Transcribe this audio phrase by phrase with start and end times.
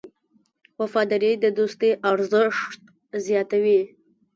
[0.81, 2.79] وفاداري د دوستۍ ارزښت
[3.25, 3.81] زیاتوي.